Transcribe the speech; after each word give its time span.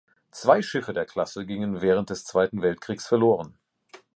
Zwei 0.31 0.63
Schiffe 0.63 0.93
der 0.93 1.05
Klasse 1.05 1.45
gingen 1.45 1.79
während 1.81 2.09
des 2.09 2.25
Zweiten 2.25 2.63
Weltkriegs 2.63 3.05
verloren. 3.05 3.53